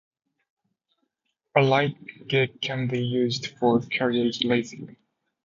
[1.55, 1.95] A light
[2.27, 4.97] gig can be used for carriage racing.